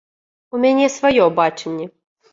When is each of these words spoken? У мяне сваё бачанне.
У 0.55 0.61
мяне 0.63 0.87
сваё 0.95 1.29
бачанне. 1.41 1.85